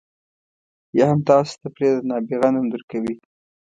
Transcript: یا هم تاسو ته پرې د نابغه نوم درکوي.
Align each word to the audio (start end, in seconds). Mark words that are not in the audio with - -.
یا 0.97 1.05
هم 1.11 1.19
تاسو 1.29 1.53
ته 1.61 1.67
پرې 1.75 1.87
د 1.95 1.97
نابغه 2.09 2.49
نوم 2.55 2.65
درکوي. 2.73 3.15